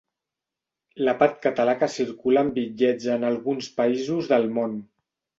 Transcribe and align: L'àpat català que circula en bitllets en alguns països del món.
L'àpat 1.07 1.35
català 1.43 1.75
que 1.83 1.89
circula 1.95 2.43
en 2.45 2.49
bitllets 2.55 3.05
en 3.17 3.27
alguns 3.29 3.69
països 3.81 4.31
del 4.33 4.49
món. 4.57 4.75